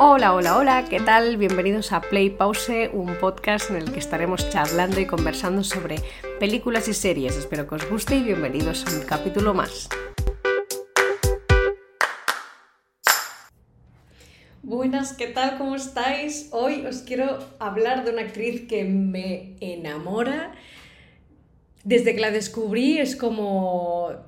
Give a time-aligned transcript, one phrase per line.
[0.00, 1.38] Hola, hola, hola, ¿qué tal?
[1.38, 5.96] Bienvenidos a Play Pause, un podcast en el que estaremos charlando y conversando sobre
[6.38, 7.36] películas y series.
[7.36, 9.88] Espero que os guste y bienvenidos a un capítulo más.
[14.62, 15.58] Buenas, ¿qué tal?
[15.58, 16.48] ¿Cómo estáis?
[16.52, 20.52] Hoy os quiero hablar de una actriz que me enamora.
[21.82, 24.27] Desde que la descubrí es como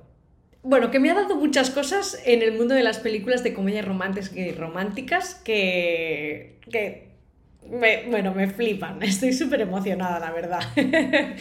[0.62, 3.86] bueno, que me ha dado muchas cosas en el mundo de las películas de comedias
[3.86, 7.08] románticas que, que
[7.66, 9.02] bueno, me flipan.
[9.02, 10.60] Estoy súper emocionada, la verdad.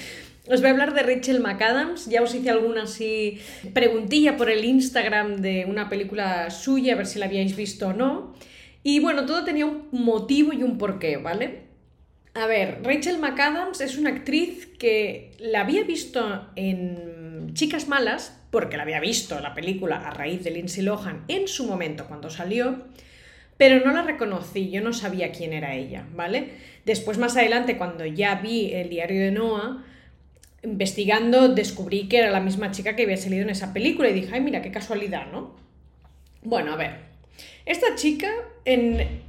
[0.48, 2.08] Os voy a hablar de Rachel McAdams.
[2.08, 3.40] Ya os hice alguna así
[3.74, 7.94] preguntilla por el Instagram de una película suya, a ver si la habíais visto o
[7.94, 8.34] no.
[8.82, 11.66] Y bueno, todo tenía un motivo y un porqué, ¿vale?
[12.34, 17.19] A ver, Rachel McAdams es una actriz que la había visto en
[17.54, 21.66] Chicas Malas, porque la había visto la película a raíz de Lindsay Lohan en su
[21.66, 22.86] momento cuando salió,
[23.58, 26.50] pero no la reconocí, yo no sabía quién era ella, ¿vale?
[26.86, 29.84] Después, más adelante, cuando ya vi el diario de Noah,
[30.64, 34.30] investigando, descubrí que era la misma chica que había salido en esa película y dije,
[34.34, 35.56] ay, mira, qué casualidad, ¿no?
[36.42, 37.00] Bueno, a ver,
[37.66, 38.30] esta chica,
[38.66, 39.22] en,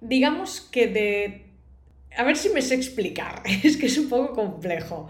[0.00, 1.42] digamos que de...
[2.16, 5.08] A ver si me sé explicar, es que es un poco complejo.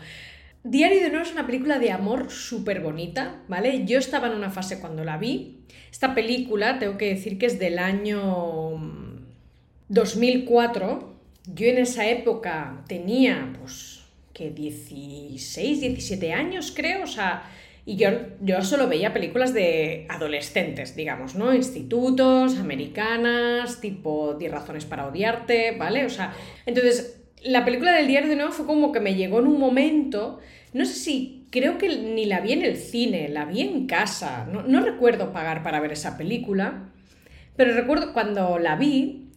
[0.69, 3.85] Diario de Noah es una película de amor súper bonita, ¿vale?
[3.85, 5.61] Yo estaba en una fase cuando la vi.
[5.93, 8.77] Esta película, tengo que decir que es del año
[9.89, 11.15] 2004.
[11.55, 14.01] Yo en esa época tenía, pues,
[14.33, 17.45] que 16, 17 años, creo, o sea,
[17.85, 18.09] y yo,
[18.41, 21.55] yo solo veía películas de adolescentes, digamos, ¿no?
[21.55, 26.05] Institutos, americanas, tipo 10 razones para odiarte, ¿vale?
[26.05, 26.35] O sea,
[26.67, 27.16] entonces,
[27.47, 30.41] la película del diario de Noah fue como que me llegó en un momento
[30.77, 34.47] no sé si, creo que ni la vi en el cine, la vi en casa.
[34.47, 36.91] No, recuerdo pagar para ver esa película,
[37.57, 39.31] pero recuerdo cuando la vi,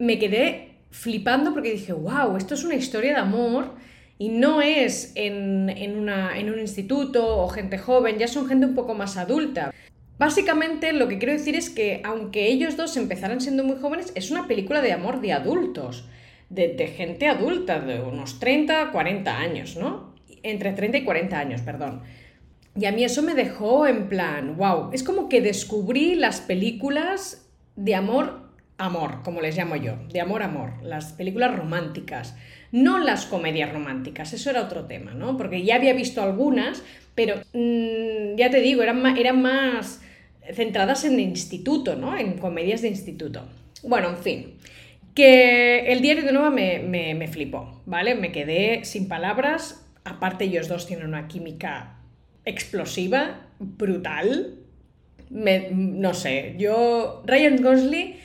[0.00, 3.76] me quedé flipando porque dije, wow, esto es una historia de amor
[4.18, 8.74] y no es en, una, en un instituto o gente joven, ya son gente un
[8.74, 9.72] poco más adulta.
[10.18, 14.32] Básicamente lo que quiero decir es que aunque ellos dos empezaran siendo muy jóvenes, es
[14.32, 16.08] una película de amor de adultos,
[16.48, 20.14] de, gente adulta, de unos 30, 40 años, ¿no?
[20.42, 22.02] entre 30 y 40 años, perdón.
[22.78, 27.48] Y a mí eso me dejó en plan, wow, es como que descubrí las películas
[27.74, 32.36] de amor, amor, como les llamo yo, de amor, amor, las películas románticas,
[32.72, 35.36] no las comedias románticas, eso era otro tema, ¿no?
[35.36, 36.82] Porque ya había visto algunas,
[37.14, 40.02] pero mm, ya te digo, eran más, eran más
[40.52, 42.16] centradas en instituto, ¿no?
[42.16, 43.48] En comedias de instituto.
[43.82, 44.54] Bueno, en fin,
[45.16, 48.14] que el diario de nuevo me, me, me flipó, ¿vale?
[48.14, 51.98] Me quedé sin palabras aparte ellos dos tienen una química
[52.44, 54.54] explosiva, brutal.
[55.28, 57.22] no sé, yo...
[57.26, 58.16] Ryan Gosling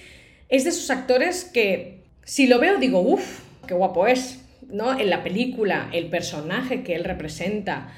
[0.48, 4.46] es de esos actores que si lo veo digo, uff, qué guapo es.
[4.70, 4.98] ¿no?
[4.98, 7.92] En la película, el personaje que él representa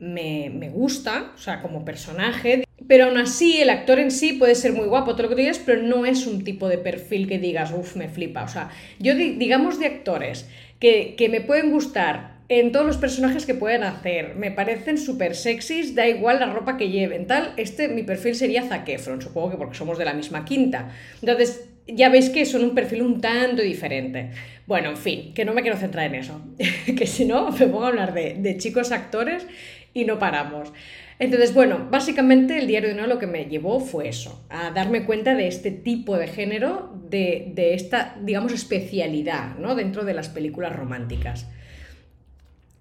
[0.00, 4.54] me, me, gusta, o sea, como personaje, pero aún así el actor en sí puede
[4.54, 7.28] ser muy guapo, todo lo que tú digas, pero no es un tipo de perfil
[7.28, 8.42] que digas, uff, me flipa.
[8.42, 13.46] O sea, yo digamos de actores que, que me pueden gustar en todos los personajes
[13.46, 14.34] que pueden hacer.
[14.34, 17.52] Me parecen súper sexys, da igual la ropa que lleven, tal.
[17.56, 20.90] Este, mi perfil sería Zac Efron, supongo que porque somos de la misma quinta.
[21.22, 24.30] Entonces, ya veis que son un perfil un tanto diferente.
[24.66, 26.40] Bueno, en fin, que no me quiero centrar en eso,
[26.96, 29.46] que si no me pongo a hablar de, chicos actores
[29.94, 30.72] y no paramos.
[31.18, 35.04] Entonces, bueno, básicamente el diario de no lo que me llevó fue eso, a darme
[35.04, 39.74] cuenta de este tipo de género, de, de esta, digamos, especialidad, ¿no?
[39.74, 41.46] Dentro de las películas románticas.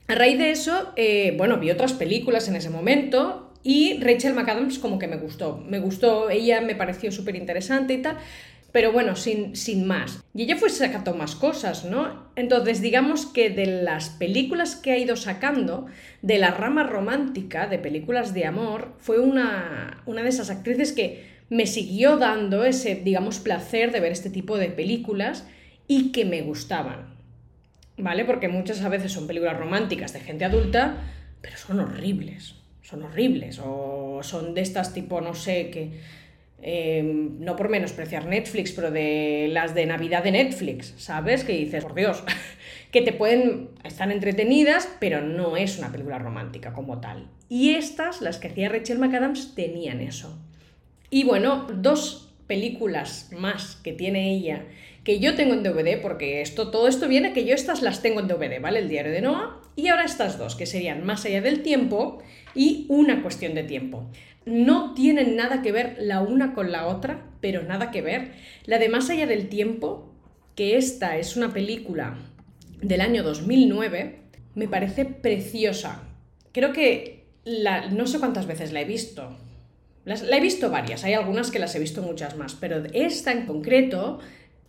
[0.08, 4.80] A raíz de eso, eh, bueno, vi otras películas en ese momento y Rachel McAdams
[4.80, 5.64] como que me gustó.
[5.68, 8.18] Me gustó, ella me pareció súper interesante y tal,
[8.72, 10.24] pero bueno, sin, sin más.
[10.34, 12.32] Y ella fue sacando más cosas, ¿no?
[12.36, 15.88] Entonces, digamos que de las películas que ha ido sacando,
[16.22, 21.28] de la rama romántica, de películas de amor, fue una, una de esas actrices que
[21.50, 25.48] me siguió dando ese, digamos, placer de ver este tipo de películas
[25.88, 27.20] y que me gustaban.
[28.00, 28.26] ¿vale?
[28.26, 30.98] Porque muchas a veces son películas románticas de gente adulta,
[31.42, 36.29] pero son horribles, son horribles, o son de estas tipo, no sé, que...
[36.62, 41.46] Em, no por menospreciar Netflix, pero de las de Navidad de Netflix, ¿sabes?
[41.46, 42.24] Que dices, por Dios,
[42.92, 47.28] que te pueden, están entretenidas, pero no es una película romántica como tal.
[47.48, 50.38] Y estas, las que hacía Rachel McAdams, tenían eso.
[51.10, 54.66] Y bueno, dos películas más que tiene ella
[55.04, 58.20] que yo tengo en DVD, porque esto, todo esto viene que yo estas las tengo
[58.20, 58.80] en DVD, ¿vale?
[58.80, 62.22] El diario de Noah y ahora estas dos, que serían Más allá del tiempo
[62.54, 64.10] y Una cuestión de tiempo.
[64.50, 68.34] No tienen nada que ver la una con la otra, pero nada que ver.
[68.66, 70.14] La de Más allá del tiempo,
[70.56, 72.18] que esta es una película
[72.82, 74.20] del año 2009,
[74.56, 76.04] me parece preciosa.
[76.52, 79.38] Creo que la, no sé cuántas veces la he visto.
[80.06, 83.46] la he visto varias, hay algunas que las he visto muchas más, pero esta en
[83.46, 84.20] concreto,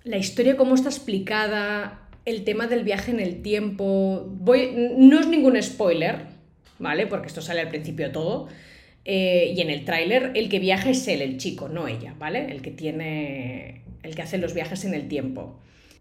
[0.04, 4.28] la historia cómo está explicada, el tema del viaje en el tiempo,
[4.96, 6.26] no es ningún spoiler,
[6.78, 7.06] ¿vale?
[7.06, 8.48] Porque esto sale al principio todo.
[9.04, 12.50] Eh, y en el tráiler el que viaja es él, el chico, no ella, ¿vale?
[12.50, 15.58] El que tiene, el que hace los viajes en el tiempo.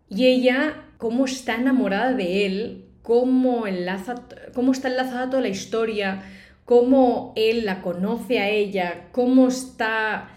[0.10, 6.24] Y ella, cómo está enamorada de él, cómo, enlaza, cómo está enlazada toda la historia,
[6.66, 10.30] cómo él la conoce a ella, cómo está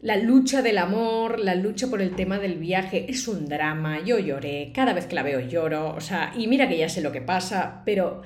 [0.00, 3.06] la lucha del amor, la lucha por el tema del viaje.
[3.08, 6.68] Es un drama, yo lloré, cada vez que la veo lloro, o sea, y mira
[6.68, 8.22] que ya sé lo que pasa, pero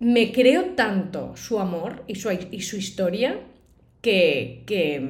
[0.00, 3.40] me creo tanto su amor y su, y su historia
[4.00, 5.02] que, que,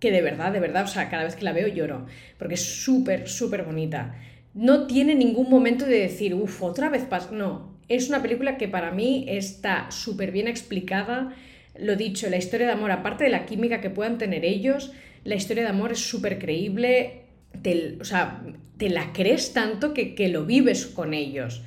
[0.00, 2.06] que, de verdad, de verdad, o sea, cada vez que la veo lloro,
[2.38, 4.16] porque es súper, súper bonita.
[4.54, 7.30] No tiene ningún momento de decir, uff, otra vez pasa.
[7.30, 11.34] No, es una película que para mí está súper bien explicada.
[11.78, 14.92] Lo dicho, la historia de amor, aparte de la química que puedan tener ellos,
[15.24, 17.22] la historia de amor es súper creíble.
[17.62, 18.42] Te, o sea,
[18.78, 21.62] te la crees tanto que, que lo vives con ellos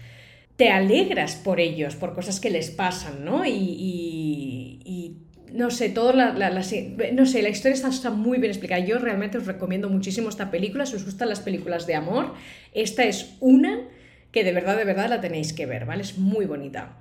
[0.59, 3.45] te alegras por ellos, por cosas que les pasan, ¿no?
[3.45, 5.15] Y,
[5.53, 8.81] no sé, todo la, no sé, la historia está, muy bien explicada.
[8.81, 10.85] Yo realmente os recomiendo muchísimo esta película.
[10.85, 12.33] Si os gustan las películas de amor,
[12.73, 13.87] esta es una
[14.33, 16.01] que de verdad, de verdad la tenéis que ver, ¿vale?
[16.01, 16.97] Es muy bonita.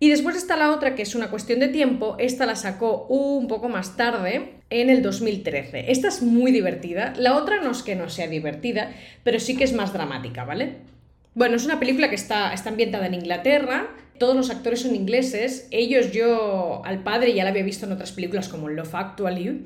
[0.00, 2.16] Y después está la otra, que es una cuestión de tiempo.
[2.18, 5.92] Esta la sacó un poco más tarde, en el 2013.
[5.92, 7.14] Esta es muy divertida.
[7.16, 8.90] La otra no es que no sea divertida,
[9.22, 10.97] pero sí que es más dramática, ¿vale?
[11.38, 13.86] Bueno, es una película que está, está ambientada en Inglaterra,
[14.18, 18.10] todos los actores son ingleses, ellos yo al padre ya la había visto en otras
[18.10, 19.64] películas como Love Actually.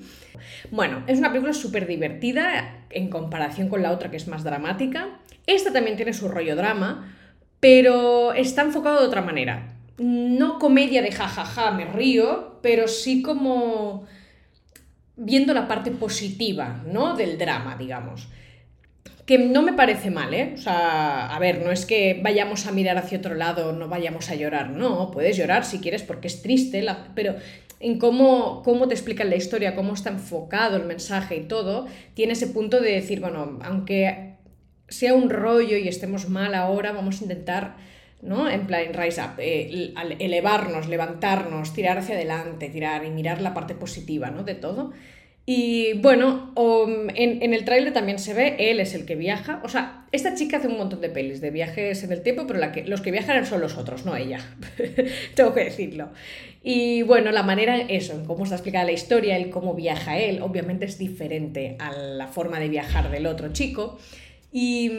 [0.71, 5.19] Bueno, es una película súper divertida en comparación con la otra que es más dramática.
[5.47, 7.11] Esta también tiene su rollo drama,
[7.59, 9.75] pero está enfocado de otra manera.
[9.97, 14.05] No comedia de jajaja, me río, pero sí como
[15.17, 17.17] viendo la parte positiva, ¿no?
[17.17, 18.29] Del drama, digamos
[19.27, 20.53] que no me parece mal, ¿eh?
[20.55, 24.31] O sea, a ver, no es que vayamos a mirar hacia otro lado, no vayamos
[24.31, 26.85] a llorar, no, puedes llorar si quieres porque es triste,
[27.15, 27.37] pero
[27.79, 32.33] en cómo, cómo te explican la historia, cómo está enfocado el mensaje y todo, tiene
[32.33, 34.37] ese punto de decir, bueno, aunque
[34.89, 37.77] sea un rollo y estemos mal ahora, vamos a intentar,
[38.21, 38.49] ¿no?
[38.49, 43.75] En plan, rise up, eh, elevarnos, levantarnos, tirar hacia adelante, tirar y mirar la parte
[43.75, 44.43] positiva, ¿no?
[44.43, 44.93] De todo.
[45.45, 46.53] Y bueno,
[47.15, 49.61] en, el tráiler también se ve, él es el que viaja.
[49.65, 52.61] O sea, esta chica hace un montón de pelis de viajes en el tiempo, pero
[52.61, 54.39] la que, los que viajan son los otros, no ella.
[55.35, 56.11] Tengo que decirlo.
[56.63, 60.43] Y bueno, la manera, eso, en cómo está explicada la historia, el cómo viaja él,
[60.43, 63.99] obviamente es diferente a la forma de viajar del otro chico.
[64.53, 64.93] Y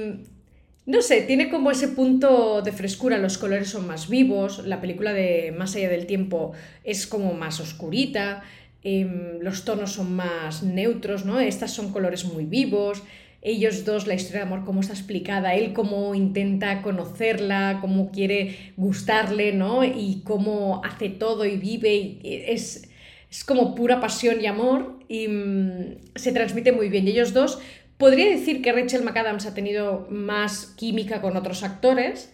[0.86, 5.14] no sé, tiene como ese punto de frescura, los colores son más vivos, la película
[5.14, 6.52] de Más allá del tiempo
[6.84, 8.44] es como más oscurita.
[8.84, 11.40] Em, los tonos son más neutros, ¿no?
[11.40, 13.02] Estas son colores muy vivos.
[13.42, 18.74] Ellos dos, la historia de amor, cómo está explicada, él cómo intenta conocerla, cómo quiere
[18.78, 19.84] gustarle, ¿no?
[19.84, 21.96] Y cómo hace todo y vive.
[21.96, 22.90] Y es,
[23.30, 27.08] es como pura pasión y amor y mm, se transmite muy bien.
[27.08, 27.60] Ellos dos,
[27.98, 32.34] podría decir que Rachel McAdams ha tenido más química con otros actores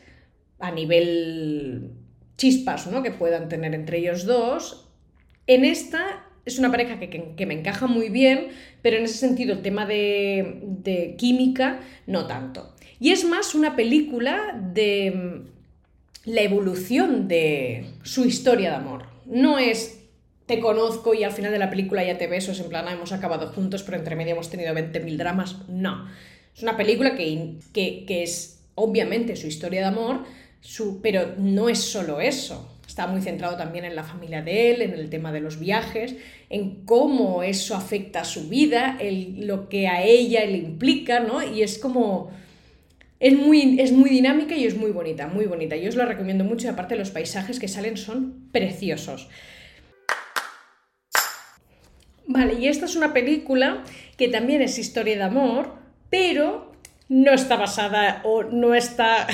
[0.60, 1.92] a nivel
[2.38, 3.04] chispas, ¿no?
[3.04, 4.90] Que puedan tener entre ellos dos.
[5.48, 8.50] En esta es una pareja que, me encaja muy bien,
[8.82, 12.74] pero en ese sentido el tema de, química no tanto.
[13.00, 19.06] Y es más una película de mm, la evolución de su historia de amor.
[19.26, 19.96] No es
[20.46, 22.94] te conozco y al final de la película ya te beso, es en plan, ah,
[22.94, 25.58] hemos acabado juntos, pero entre medio hemos tenido 20.000 dramas.
[25.68, 26.10] No.
[26.56, 30.24] Es una película que, que, que, es obviamente su historia de amor,
[30.60, 34.82] su, pero no es solo eso está muy centrado también en la familia de él,
[34.82, 36.18] en el tema de los viajes,
[36.50, 38.98] en cómo eso afecta a su vida,
[39.38, 41.42] lo que a ella le implica, ¿no?
[41.42, 42.30] Y es como...
[43.22, 45.78] Es muy, es muy dinámica y es muy bonita, muy bonita.
[45.78, 49.30] Yo os la recomiendo mucho y aparte los paisajes que salen son preciosos.
[52.28, 53.84] Vale, y esta es una película
[54.18, 55.76] que también es historia de amor,
[56.10, 56.69] pero
[57.10, 59.28] no está basada o no está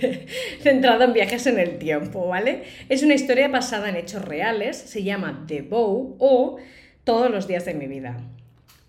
[0.60, 2.64] centrada en viajes en el tiempo, ¿vale?
[2.90, 6.58] Es una historia basada en hechos reales, se llama The Bow o
[7.02, 8.18] Todos los días de mi vida.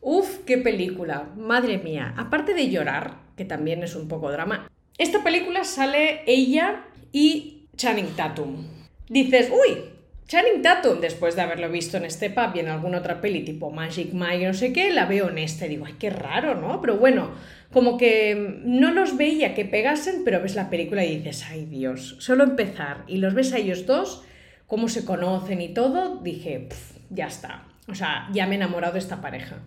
[0.01, 2.13] Uf, qué película, madre mía.
[2.17, 8.15] Aparte de llorar, que también es un poco drama, esta película sale ella y Channing
[8.15, 8.67] Tatum.
[9.09, 9.94] Dices, uy,
[10.27, 13.70] Channing Tatum, después de haberlo visto en este pub y en alguna otra peli tipo
[13.70, 15.67] Magic Mike, no sé qué, la veo en este.
[15.67, 16.82] Digo, ay, qué raro, ¿no?
[16.82, 17.29] Pero bueno,
[17.72, 22.15] como que no los veía que pegasen, pero ves la película y dices, ay Dios,
[22.20, 24.24] solo empezar y los ves a ellos dos,
[24.65, 26.70] cómo se conocen y todo, dije,
[27.12, 27.65] ya está.
[27.88, 29.58] O sea, ya me he enamorado de esta pareja.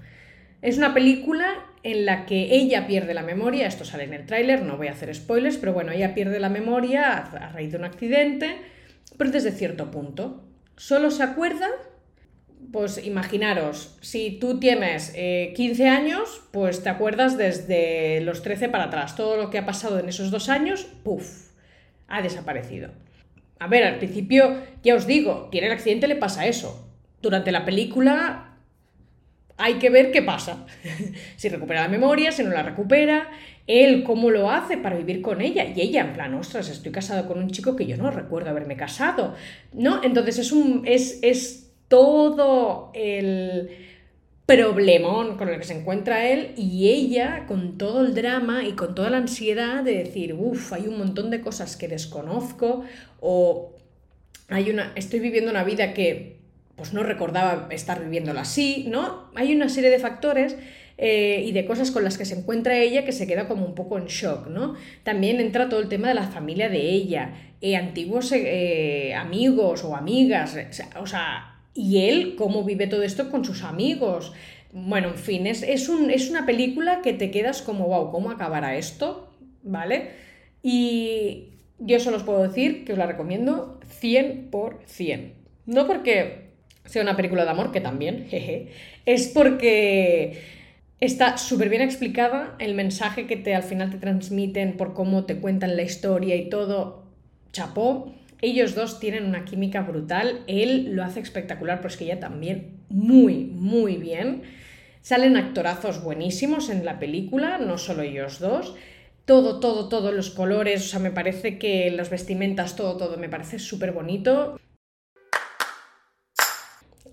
[0.61, 4.62] Es una película en la que ella pierde la memoria, esto sale en el tráiler,
[4.62, 7.85] no voy a hacer spoilers, pero bueno, ella pierde la memoria a raíz de un
[7.85, 8.57] accidente,
[9.18, 10.42] pero desde cierto punto
[10.76, 11.68] solo se acuerda,
[12.72, 18.84] pues imaginaros, si tú tienes 15 eh, años, pues te acuerdas desde los 13 para
[18.84, 19.16] atrás.
[19.16, 21.50] Todo lo que ha pasado en esos dos años, ¡puf!
[22.06, 22.90] Ha desaparecido.
[23.58, 26.88] A ver, al principio, ya os digo, tiene el accidente, le pasa eso.
[27.20, 28.48] Durante la película
[29.59, 30.65] hay que ver qué pasa.
[31.37, 33.31] si recupera la memoria, si no la recupera,
[33.67, 35.65] él cómo lo hace para vivir con ella.
[35.65, 38.77] Y ella, en plan, ostras, estoy casado con un chico que yo no recuerdo haberme
[38.77, 39.35] casado.
[39.73, 40.03] ¿No?
[40.03, 40.83] Entonces es un.
[40.87, 43.71] es, es todo el
[44.47, 48.95] problemón con el que se encuentra él y ella con todo el drama y con
[48.95, 52.83] toda la ansiedad de decir, uff, hay un montón de cosas que desconozco
[53.21, 53.75] o
[54.49, 56.38] hay una, estoy viviendo una vida que
[56.78, 59.30] pues no recordaba estar viviéndola así, ¿no?
[59.35, 60.56] Hay una serie de factores
[60.97, 63.75] eh, y de cosas con las que se encuentra ella que se queda como un
[63.75, 64.75] poco en shock, ¿no?
[65.02, 69.97] También entra todo el tema de la familia de ella, eh, antiguos eh, amigos o
[69.97, 70.56] amigas,
[71.00, 74.32] o sea, y él cómo vive todo esto con sus amigos.
[74.73, 78.30] Bueno, en fin, es, es, un, es una película que te quedas como, wow, ¿cómo
[78.30, 79.32] acabará esto?
[79.62, 80.11] ¿Vale?
[80.62, 85.32] Y yo solo os puedo decir que os la recomiendo 100%.
[85.66, 86.48] No porque
[86.88, 88.68] sea una película de amor, que también, jeje,
[89.07, 90.42] es porque
[91.00, 95.37] está súper bien explicada, el mensaje que te, al final te transmiten por cómo te
[95.37, 97.04] cuentan la historia y todo,
[97.52, 98.12] chapó.
[98.40, 102.78] Ellos dos tienen una química brutal, él lo hace espectacular, pero es que ella también
[102.88, 104.42] muy, muy bien.
[105.02, 108.75] Salen actorazos buenísimos en la película, no solo ellos dos.
[109.25, 113.28] Todo, todo, todos los colores, o sea, me parece que las vestimentas, todo, todo, me
[113.28, 114.59] parece súper bonito.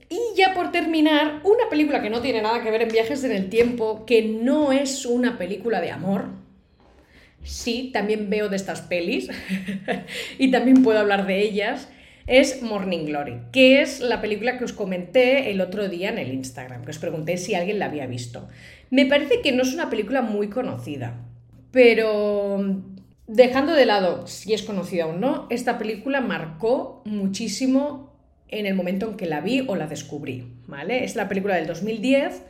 [0.09, 3.31] Y ya por terminar, una película que no tiene nada que ver en viajes en
[3.31, 6.29] el tiempo, que no es una película de amor.
[7.43, 9.29] Sí, también veo de estas pelis
[10.39, 11.89] y también puedo hablar de ellas.
[12.27, 16.33] Es Morning Glory, que es la película que os comenté el otro día en el
[16.33, 18.47] Instagram, que os pregunté si alguien la había visto.
[18.89, 21.23] Me parece que no es una película muy conocida,
[21.71, 22.81] pero
[23.27, 28.14] dejando de lado si es conocida o no, esta película marcó muchísimo
[28.49, 31.03] en el momento en que la vi o la descubrí, ¿vale?
[31.03, 32.43] Es la película del 2010.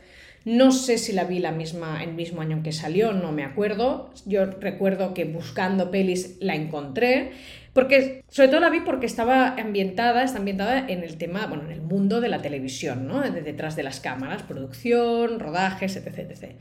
[0.44, 3.42] No sé si la vi la misma, el mismo año en que salió, no me
[3.42, 4.10] acuerdo.
[4.26, 7.32] Yo recuerdo que buscando pelis la encontré,
[7.72, 11.72] porque sobre todo la vi porque estaba ambientada, está ambientada en el tema, bueno, en
[11.72, 13.22] el mundo de la televisión, ¿no?
[13.22, 16.18] De detrás de las cámaras, producción, rodajes, etc.
[16.18, 16.52] etc.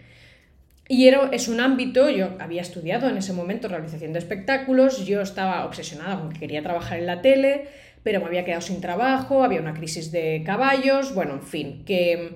[0.88, 5.22] Y era, es un ámbito, yo había estudiado en ese momento realización de espectáculos, yo
[5.22, 7.68] estaba obsesionada con que quería trabajar en la tele,
[8.06, 12.36] pero me había quedado sin trabajo, había una crisis de caballos, bueno, en fin, que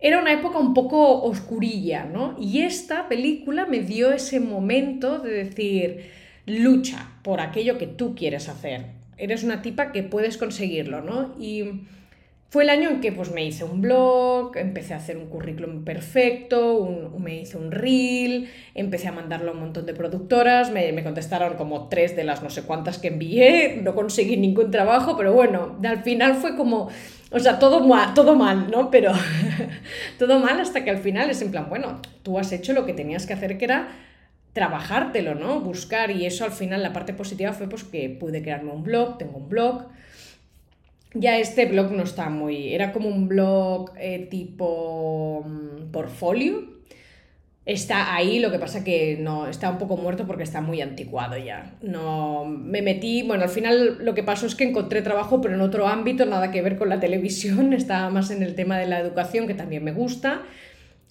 [0.00, 2.34] era una época un poco oscurilla, ¿no?
[2.40, 6.10] Y esta película me dio ese momento de decir,
[6.46, 8.86] lucha por aquello que tú quieres hacer.
[9.18, 11.34] Eres una tipa que puedes conseguirlo, ¿no?
[11.38, 11.82] Y
[12.52, 15.86] fue el año en que pues, me hice un blog, empecé a hacer un currículum
[15.86, 16.86] perfecto,
[17.18, 21.54] me hice un reel, empecé a mandarlo a un montón de productoras, me, me, contestaron
[21.54, 25.78] como tres de las no sé cuántas que envié, no conseguí ningún trabajo, pero bueno,
[25.82, 26.90] al final fue como,
[27.30, 28.90] o sea, todo mal, todo mal ¿no?
[28.90, 29.12] Pero
[30.18, 32.92] todo mal hasta que al final es en plan, bueno, tú has hecho lo que
[32.92, 33.88] tenías que hacer, que era
[34.52, 35.60] trabajártelo, ¿no?
[35.60, 39.16] Buscar, y eso al final la parte positiva fue pues que pude crearme un blog,
[39.16, 39.86] tengo un blog,
[41.14, 42.74] ya este blog no está muy.
[42.74, 46.72] Era como un blog eh, tipo mm, portfolio.
[47.64, 51.36] Está ahí, lo que pasa que no, está un poco muerto porque está muy anticuado
[51.36, 51.76] ya.
[51.80, 55.60] No me metí, bueno, al final lo que pasó es que encontré trabajo, pero en
[55.60, 58.98] otro ámbito, nada que ver con la televisión, estaba más en el tema de la
[58.98, 60.42] educación, que también me gusta.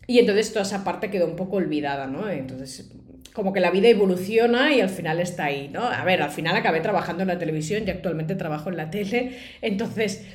[0.08, 2.29] Y entonces toda esa parte quedó un poco olvidada, ¿no?
[2.29, 2.91] Entonces
[3.34, 5.84] como que la vida evoluciona y al final está ahí, ¿no?
[5.84, 9.38] A ver, al final acabé trabajando en la televisión y actualmente trabajo en la tele,
[9.62, 10.25] entonces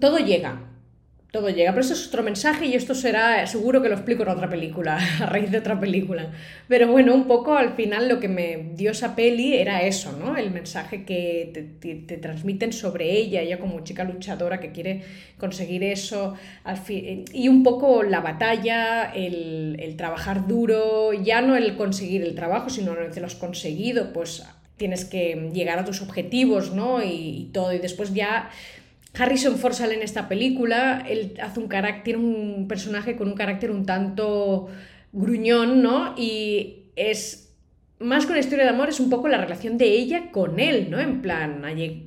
[0.00, 0.60] todo llega,
[1.30, 4.30] todo llega, pero eso es otro mensaje y esto será, seguro que lo explico en
[4.30, 6.32] otra película, a raíz de otra película.
[6.68, 10.38] Pero bueno, un poco al final lo que me dio esa peli era eso, ¿no?
[10.38, 15.02] El mensaje que te, transmiten sobre ella, ella como chica luchadora que quiere
[15.36, 22.22] conseguir eso, al y un poco la batalla, el, trabajar duro, ya no el conseguir
[22.22, 24.44] el trabajo, sino una vez lo has conseguido, pues
[24.76, 27.02] tienes que llegar a tus objetivos, ¿no?
[27.02, 28.48] Y todo, y después ya
[29.14, 33.70] Harrison Ford sale en esta película, él hace un carácter, un personaje con un carácter
[33.70, 34.68] un tanto
[35.12, 36.14] gruñón, ¿no?
[36.16, 37.48] Y es
[38.00, 40.88] más que una historia de amor, es un poco la relación de ella con él,
[40.90, 41.00] ¿no?
[41.00, 41.62] En plan,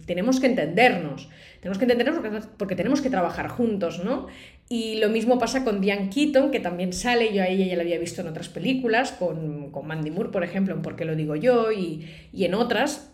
[0.05, 1.27] tenemos que entendernos,
[1.60, 4.27] tenemos que entendernos porque, tenemos que trabajar juntos, ¿no?
[4.70, 7.81] Y lo mismo pasa con Diane Keaton, que también sale, yo a ella ya la
[7.81, 11.15] había visto en otras películas, con, con Mandy Moore, por ejemplo, en Por qué lo
[11.15, 13.11] digo yo, y, y en otras,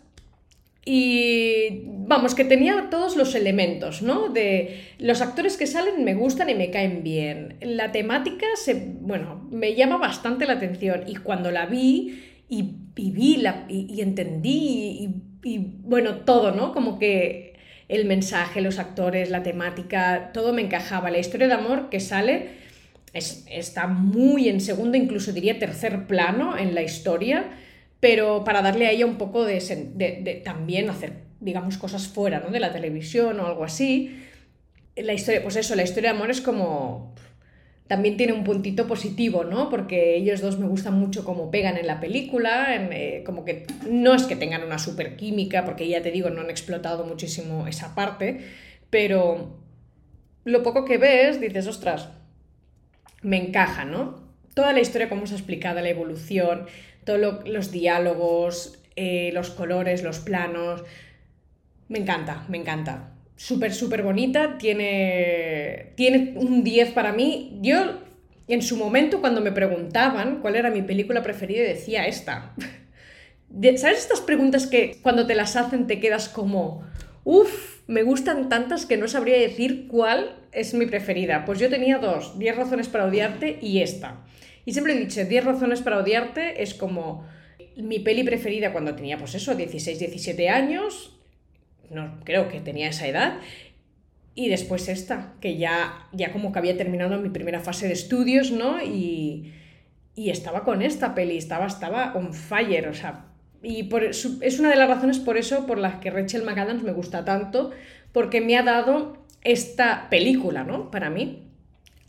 [0.90, 4.30] y vamos, que tenía todos los elementos, ¿no?
[4.30, 7.58] De los actores que salen me gustan y me caen bien.
[7.60, 13.36] La temática, se, bueno, me llama bastante la atención y cuando la vi y, vi
[13.36, 15.10] la, y, entendí
[15.44, 16.72] y, bueno, todo, ¿no?
[16.72, 21.10] Como que el mensaje, los actores, la temática, todo me encajaba.
[21.10, 22.48] La historia de amor que sale
[23.12, 27.44] es, está muy en segundo, incluso diría tercer plano en la historia
[28.00, 32.72] pero para darle a ella un poco de, también hacer, digamos, cosas fuera de la
[32.72, 34.22] televisión o algo así.
[34.96, 37.14] La historia, pues eso, la historia de amor es como...
[37.88, 39.70] También tiene un puntito positivo, ¿no?
[39.70, 44.14] Porque ellos dos me gustan mucho cómo pegan en la película, eh, como que no
[44.14, 47.94] es que tengan una super química, porque ya te digo, no han explotado muchísimo esa
[47.94, 48.40] parte,
[48.90, 49.58] pero
[50.44, 52.10] lo poco que ves, dices, ostras,
[53.22, 54.28] me encaja, ¿no?
[54.54, 56.66] Toda la historia, como os he explicado, la evolución,
[57.16, 60.82] los diálogos, eh, los colores, los planos.
[61.88, 63.12] Me encanta, me encanta.
[63.36, 64.58] Súper, súper bonita.
[64.58, 67.58] Tiene, tiene un 10 para mí.
[67.62, 68.00] Yo,
[68.48, 72.54] en su momento, cuando me preguntaban cuál era mi película preferida, decía esta.
[73.76, 76.84] ¿Sabes estas preguntas que cuando te las hacen te quedas como,
[77.24, 81.44] uff, me gustan tantas que no sabría decir cuál es mi preferida?
[81.46, 84.24] Pues yo tenía dos, 10 razones para odiarte y esta.
[84.64, 87.26] Y siempre he dicho, 10 razones para odiarte es como
[87.76, 91.18] mi peli preferida cuando tenía, pues eso, 16, 17 años.
[91.90, 93.38] No creo que tenía esa edad.
[94.34, 98.52] Y después esta, que ya, ya como que había terminado mi primera fase de estudios,
[98.52, 98.82] ¿no?
[98.82, 99.52] Y,
[100.14, 103.24] y estaba con esta peli, estaba, estaba on fire, o sea,
[103.62, 104.24] y por, es
[104.60, 107.72] una de las razones por eso por las que Rachel McAdams me gusta tanto,
[108.12, 110.90] porque me ha dado esta película, ¿no?
[110.90, 111.47] Para mí.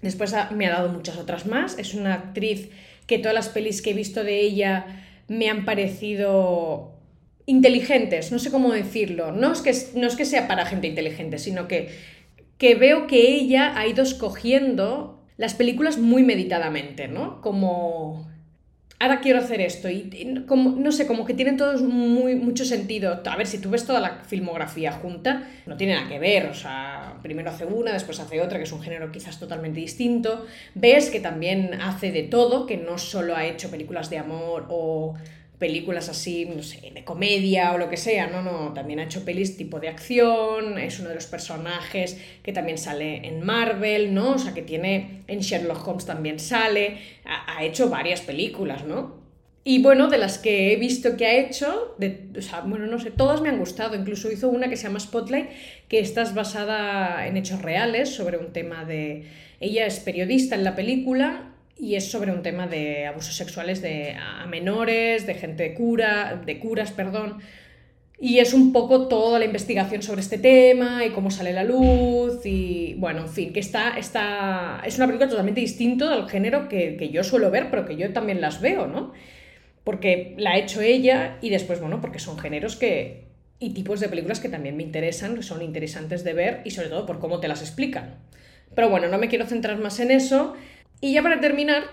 [0.02, 1.78] Después me ha dado muchas otras más.
[1.78, 2.70] Es una actriz
[3.08, 4.86] que todas las pelis que he visto de ella
[5.28, 6.94] me han parecido
[7.46, 9.32] inteligentes, no sé cómo decirlo.
[9.32, 11.90] No es que, no es que sea para gente inteligente, sino que,
[12.58, 17.42] que veo que ella ha ido escogiendo las películas muy meditadamente, ¿no?
[17.42, 18.29] Como
[19.00, 19.90] ahora quiero hacer esto.
[19.90, 23.22] Y, como, no sé, como que tienen todos muy, mucho sentido.
[23.26, 26.48] A ver, si tú ves toda la filmografía junta, no tiene nada que ver.
[26.48, 30.46] O sea, primero hace una, después hace otra, que es un género quizás totalmente distinto.
[30.76, 35.16] Ves que también hace de todo, que no solo ha hecho películas de amor o
[35.60, 39.26] películas así, no sé, de comedia o lo que sea, no, no, también ha hecho
[39.26, 44.32] pelis tipo de acción, es uno de los personajes que también sale en Marvel, ¿no?
[44.32, 49.20] O sea, que tiene, en Sherlock Holmes también sale, ha, hecho varias películas, ¿no?
[49.66, 51.96] Y bueno, de las que he visto que ha hecho,
[52.38, 53.96] o sea, bueno, no sé, todas me han gustado.
[53.96, 55.50] Incluso hizo una que se llama Spotlight,
[55.90, 59.26] que está basada en hechos reales sobre un tema de...
[59.60, 61.49] Ella es periodista en la película
[61.80, 66.42] y es sobre un tema de abusos sexuales de, a menores, de gente de cura,
[66.46, 67.40] de curas, perdón.
[68.20, 72.46] Y es un poco toda la investigación sobre este tema y cómo sale la luz
[72.46, 76.98] y bueno, en fin, que está, está es una película totalmente distinta del género que,
[76.98, 79.14] que, yo suelo ver, pero que yo también las veo, ¿no?
[79.86, 84.10] Porque la ha hecho ella y después, bueno, porque son géneros que y tipos de
[84.10, 87.48] películas que también me interesan, son interesantes de ver y sobre todo por cómo te
[87.48, 88.16] las explican.
[88.76, 90.56] Pero bueno, no me quiero centrar más en eso.
[91.02, 91.84] Y ya para terminar,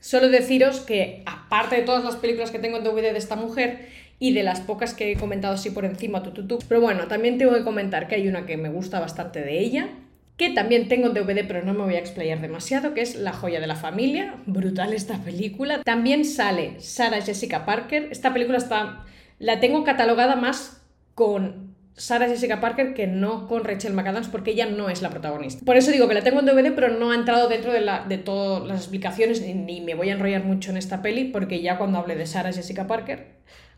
[0.00, 3.88] solo deciros que aparte de todas las películas que tengo en DVD de esta mujer
[4.18, 7.54] y de las pocas que he comentado así por encima, tu, pero bueno, también tengo
[7.54, 9.88] que comentar que hay una que me gusta bastante de ella,
[10.36, 13.32] que también tengo en DVD pero no me voy a explayar demasiado, que es La
[13.32, 15.82] joya de la familia, brutal esta película.
[15.82, 19.04] También sale Sarah Jessica Parker, esta película está,
[19.38, 20.82] la tengo catalogada más
[21.14, 25.64] con Sarah Jessica Parker que no con Rachel McAdams porque ella no es la protagonista.
[25.64, 28.04] Por eso digo que la tengo en DVD pero no ha entrado dentro de, la,
[28.06, 31.78] de todas las explicaciones ni, me voy a enrollar mucho en esta peli porque ya
[31.78, 33.26] cuando hable de Sarah Jessica Parker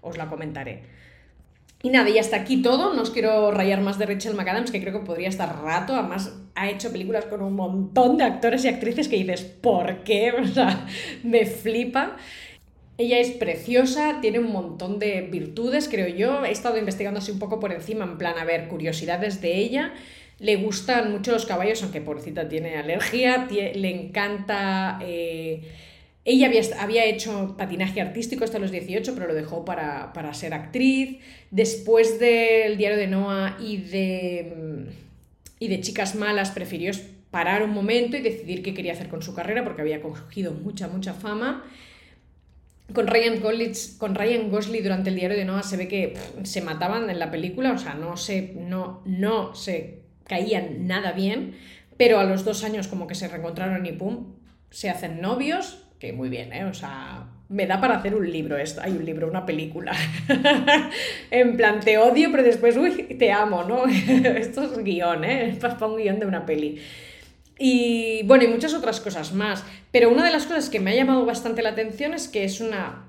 [0.01, 0.83] os la comentaré.
[1.83, 2.95] Y nada, y hasta aquí todo.
[2.95, 5.97] No os quiero rayar más de Rachel McAdams, que creo que podría estar rato.
[5.97, 10.33] Además, ha hecho películas con un montón de actores y actrices que dices, ¿por qué?
[10.41, 10.87] O sea,
[11.25, 12.17] me flipa.
[12.99, 16.45] Ella es preciosa, tiene un montón de virtudes, creo yo.
[16.45, 19.95] He estado investigando así un poco por encima, en plan, a ver, curiosidades de ella.
[20.39, 23.49] Le gustan mucho los caballos, aunque pobrecita tiene alergia.
[23.51, 24.99] le encanta...
[25.03, 25.63] Eh,
[26.25, 30.55] ella había, había, hecho patinaje artístico hasta los 18, pero lo dejó para, para ser
[30.55, 31.19] actriz.
[31.51, 34.93] Después del diario de Noah y de
[35.63, 36.91] y de chicas malas prefirió
[37.31, 40.89] parar un momento y decidir qué quería hacer con su carrera porque había cogido mucha,
[40.89, 41.65] mucha fama.
[42.93, 46.63] Con Ryan, Gosling, con Ryan Gosling durante el diario de Noah se ve que se
[46.63, 51.55] mataban en la película, o sea, no se, no, no se caían nada bien,
[51.97, 54.35] pero a los dos años como que se reencontraron y pum,
[54.71, 56.65] se hacen novios, que muy bien, ¿eh?
[56.65, 58.81] O sea, me da para hacer un libro esto.
[58.83, 59.93] Hay un libro, una película.
[61.31, 63.85] en plan, te odio, pero después, uy, te amo, ¿no?
[63.87, 65.51] esto es guion, ¿eh?
[65.51, 66.81] Es para un guion de una peli.
[67.65, 69.63] Y bueno, y muchas otras cosas más.
[69.93, 72.61] Pero una de las cosas que me ha llamado bastante la atención es que es
[72.61, 73.05] una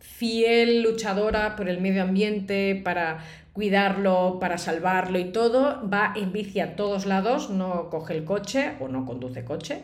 [0.00, 3.24] fiel luchadora por el medio ambiente, para
[3.54, 5.80] cuidarlo, para salvarlo y todo.
[5.88, 9.80] Va en bici a todos lados, no coge el coche o no conduce coche.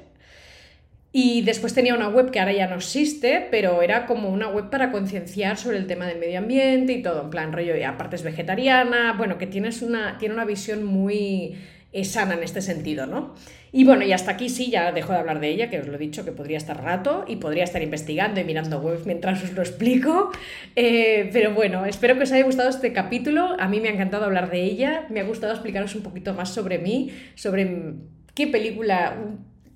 [1.11, 4.69] Y después tenía una web que ahora ya no existe, pero era como una web
[4.69, 8.19] para concienciar sobre el tema del medio ambiente y todo, en plan rollo, y aparte
[8.19, 11.57] vegetariana, bueno, que tienes una, tiene una visión muy
[11.93, 13.35] es sana en este sentido, ¿no?
[13.73, 15.95] Y bueno, y hasta aquí sí, ya dejo de hablar de ella, que os lo
[15.95, 19.53] he dicho que podría estar rato y podría estar investigando y mirando webs mientras os
[19.53, 20.31] lo explico.
[20.77, 23.57] Eh, pero bueno, espero que os haya gustado este capítulo.
[23.59, 26.51] A mí me ha encantado hablar de ella, me ha gustado explicaros un poquito más
[26.51, 27.95] sobre mí, sobre
[28.35, 29.17] qué película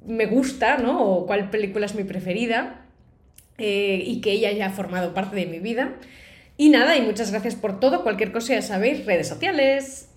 [0.07, 1.03] me gusta, ¿no?
[1.03, 2.81] O cuál película es mi preferida.
[3.59, 5.95] Eh, y que ella ya ha formado parte de mi vida.
[6.57, 8.03] Y nada, y muchas gracias por todo.
[8.03, 10.14] Cualquier cosa ya sabéis, redes sociales.